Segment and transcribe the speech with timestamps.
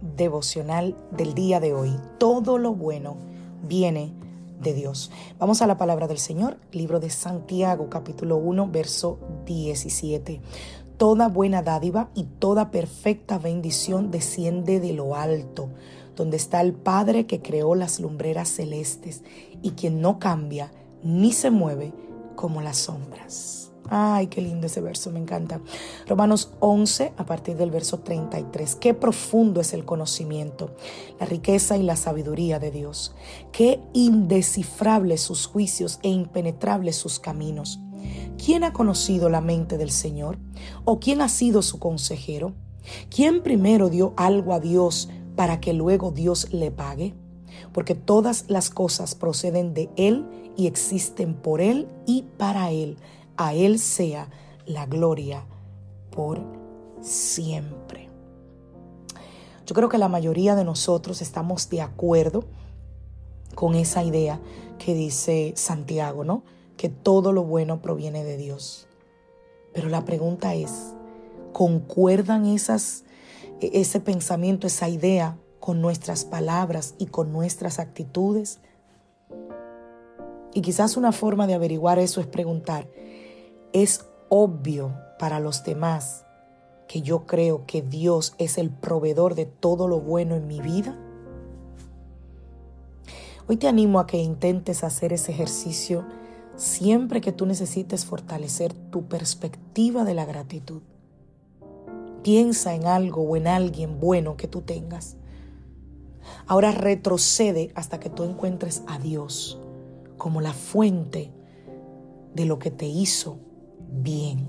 [0.00, 1.96] Devocional del día de hoy.
[2.18, 3.16] Todo lo bueno
[3.66, 4.12] viene
[4.60, 5.10] de Dios.
[5.38, 10.40] Vamos a la palabra del Señor, libro de Santiago, capítulo 1, verso 17.
[10.96, 15.70] Toda buena dádiva y toda perfecta bendición desciende de lo alto,
[16.14, 19.22] donde está el Padre que creó las lumbreras celestes
[19.62, 20.70] y quien no cambia
[21.02, 21.92] ni se mueve
[22.36, 23.69] como las sombras.
[23.88, 25.60] Ay, qué lindo ese verso, me encanta.
[26.06, 28.76] Romanos 11, a partir del verso 33.
[28.76, 30.76] Qué profundo es el conocimiento,
[31.18, 33.14] la riqueza y la sabiduría de Dios.
[33.52, 37.80] Qué indescifrables sus juicios e impenetrables sus caminos.
[38.42, 40.38] ¿Quién ha conocido la mente del Señor?
[40.84, 42.54] ¿O quién ha sido su consejero?
[43.14, 47.14] ¿Quién primero dio algo a Dios para que luego Dios le pague?
[47.72, 52.96] Porque todas las cosas proceden de Él y existen por Él y para Él
[53.40, 54.28] a Él sea
[54.66, 55.46] la gloria
[56.10, 56.42] por
[57.00, 58.10] siempre.
[59.64, 62.44] Yo creo que la mayoría de nosotros estamos de acuerdo
[63.54, 64.40] con esa idea
[64.78, 66.44] que dice Santiago, ¿no?
[66.76, 68.86] Que todo lo bueno proviene de Dios.
[69.72, 70.92] Pero la pregunta es,
[71.54, 73.04] ¿concuerdan esas,
[73.62, 78.60] ese pensamiento, esa idea con nuestras palabras y con nuestras actitudes?
[80.52, 82.86] Y quizás una forma de averiguar eso es preguntar,
[83.72, 86.24] es obvio para los demás
[86.88, 90.98] que yo creo que Dios es el proveedor de todo lo bueno en mi vida?
[93.46, 96.04] Hoy te animo a que intentes hacer ese ejercicio
[96.56, 100.82] siempre que tú necesites fortalecer tu perspectiva de la gratitud.
[102.22, 105.16] Piensa en algo o en alguien bueno que tú tengas.
[106.46, 109.60] Ahora retrocede hasta que tú encuentres a Dios
[110.18, 111.32] como la fuente
[112.34, 113.38] de lo que te hizo
[113.92, 114.48] bien.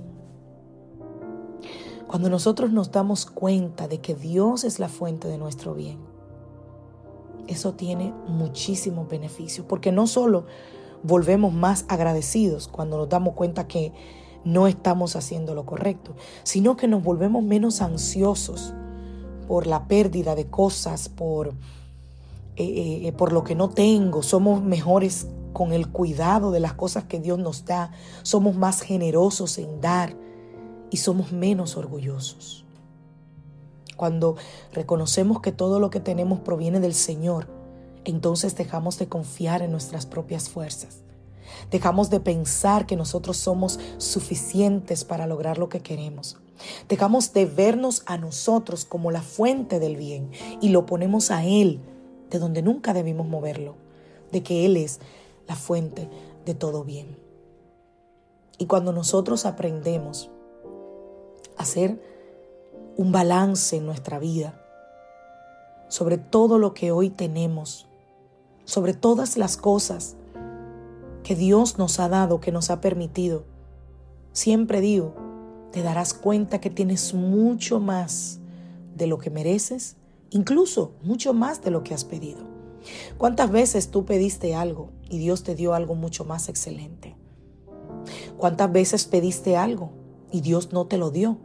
[2.07, 5.99] Cuando nosotros nos damos cuenta de que Dios es la fuente de nuestro bien,
[7.47, 10.45] eso tiene muchísimos beneficios, porque no solo
[11.03, 13.93] volvemos más agradecidos cuando nos damos cuenta que
[14.43, 18.73] no estamos haciendo lo correcto, sino que nos volvemos menos ansiosos
[19.47, 21.53] por la pérdida de cosas, por, eh,
[22.57, 27.05] eh, eh, por lo que no tengo, somos mejores con el cuidado de las cosas
[27.05, 27.91] que Dios nos da,
[28.23, 30.15] somos más generosos en dar
[30.89, 32.65] y somos menos orgullosos.
[33.97, 34.35] Cuando
[34.73, 37.47] reconocemos que todo lo que tenemos proviene del Señor,
[38.03, 41.03] entonces dejamos de confiar en nuestras propias fuerzas.
[41.69, 46.37] Dejamos de pensar que nosotros somos suficientes para lograr lo que queremos.
[46.89, 50.31] Dejamos de vernos a nosotros como la fuente del bien
[50.61, 51.79] y lo ponemos a Él,
[52.29, 53.75] de donde nunca debimos moverlo,
[54.31, 54.99] de que Él es
[55.51, 56.09] la fuente
[56.45, 57.17] de todo bien.
[58.57, 60.31] Y cuando nosotros aprendemos
[61.57, 62.01] a hacer
[62.95, 64.57] un balance en nuestra vida
[65.89, 67.85] sobre todo lo que hoy tenemos,
[68.63, 70.15] sobre todas las cosas
[71.21, 73.43] que Dios nos ha dado, que nos ha permitido,
[74.31, 75.15] siempre digo,
[75.73, 78.39] te darás cuenta que tienes mucho más
[78.95, 79.97] de lo que mereces,
[80.29, 82.45] incluso mucho más de lo que has pedido.
[83.17, 87.17] ¿Cuántas veces tú pediste algo y Dios te dio algo mucho más excelente?
[88.37, 89.91] ¿Cuántas veces pediste algo
[90.31, 91.37] y Dios no te lo dio?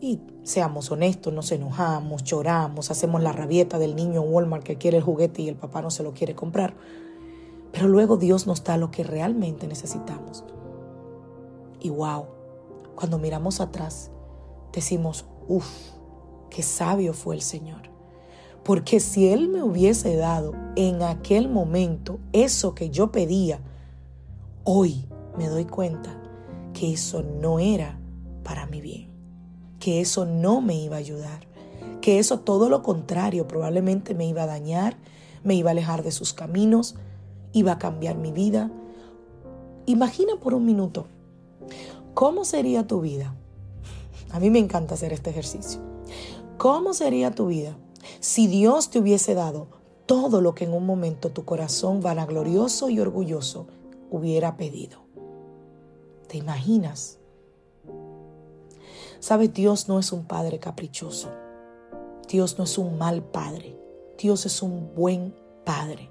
[0.00, 5.04] Y seamos honestos, nos enojamos, lloramos, hacemos la rabieta del niño Walmart que quiere el
[5.04, 6.74] juguete y el papá no se lo quiere comprar.
[7.70, 10.44] Pero luego Dios nos da lo que realmente necesitamos.
[11.78, 12.26] Y wow,
[12.96, 14.10] cuando miramos atrás,
[14.72, 15.70] decimos, uff,
[16.50, 17.91] qué sabio fue el Señor.
[18.64, 23.58] Porque si Él me hubiese dado en aquel momento eso que yo pedía,
[24.64, 25.04] hoy
[25.36, 26.16] me doy cuenta
[26.72, 27.98] que eso no era
[28.44, 29.08] para mi bien,
[29.80, 31.40] que eso no me iba a ayudar,
[32.00, 34.96] que eso todo lo contrario probablemente me iba a dañar,
[35.42, 36.94] me iba a alejar de sus caminos,
[37.52, 38.70] iba a cambiar mi vida.
[39.86, 41.06] Imagina por un minuto,
[42.14, 43.34] ¿cómo sería tu vida?
[44.30, 45.80] A mí me encanta hacer este ejercicio.
[46.58, 47.76] ¿Cómo sería tu vida
[48.20, 49.68] si Dios te hubiese dado
[50.06, 53.66] todo lo que en un momento tu corazón vanaglorioso y orgulloso
[54.10, 55.02] hubiera pedido.
[56.28, 57.18] ¿Te imaginas?
[59.20, 61.30] Sabes, Dios no es un padre caprichoso.
[62.28, 63.78] Dios no es un mal padre.
[64.18, 65.34] Dios es un buen
[65.64, 66.10] padre.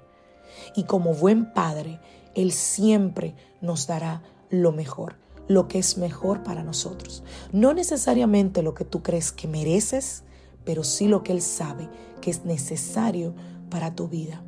[0.76, 2.00] Y como buen padre,
[2.34, 5.16] Él siempre nos dará lo mejor,
[5.48, 7.22] lo que es mejor para nosotros.
[7.52, 10.24] No necesariamente lo que tú crees que mereces,
[10.64, 11.88] pero sí lo que Él sabe
[12.20, 13.34] que es necesario
[13.68, 14.42] para tu vida.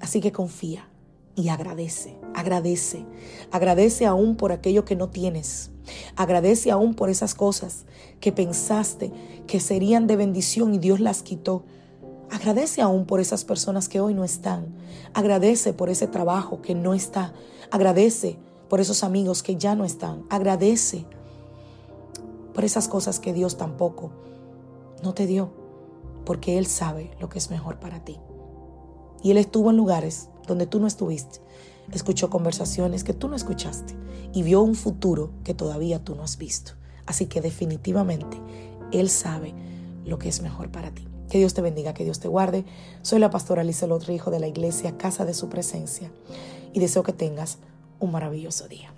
[0.00, 0.88] Así que confía
[1.36, 3.04] y agradece, agradece,
[3.50, 5.70] agradece aún por aquello que no tienes,
[6.16, 7.84] agradece aún por esas cosas
[8.20, 9.12] que pensaste
[9.46, 11.64] que serían de bendición y Dios las quitó.
[12.30, 14.74] Agradece aún por esas personas que hoy no están.
[15.12, 17.32] Agradece por ese trabajo que no está.
[17.70, 18.38] Agradece
[18.68, 20.24] por esos amigos que ya no están.
[20.30, 21.04] Agradece
[22.54, 24.10] por esas cosas que Dios tampoco
[25.04, 25.52] no te dio,
[26.24, 28.18] porque Él sabe lo que es mejor para ti.
[29.22, 31.40] Y Él estuvo en lugares donde tú no estuviste,
[31.92, 33.94] escuchó conversaciones que tú no escuchaste
[34.32, 36.72] y vio un futuro que todavía tú no has visto.
[37.06, 38.38] Así que definitivamente
[38.92, 39.54] Él sabe
[40.04, 41.06] lo que es mejor para ti.
[41.28, 42.64] Que Dios te bendiga, que Dios te guarde.
[43.02, 46.10] Soy la pastora Alicia otro hijo de la iglesia Casa de Su Presencia
[46.72, 47.58] y deseo que tengas
[47.98, 48.92] un maravilloso día.